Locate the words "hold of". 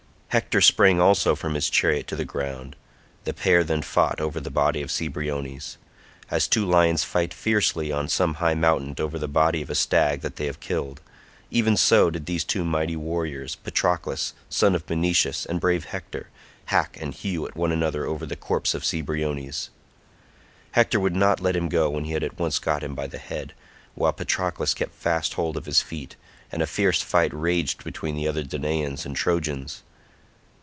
25.33-25.65